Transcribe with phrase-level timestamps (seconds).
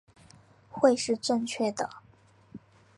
[0.71, 1.87] 会是正确的